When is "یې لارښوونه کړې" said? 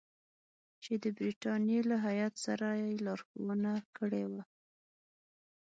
2.81-4.23